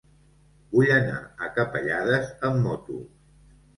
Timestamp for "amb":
2.51-2.67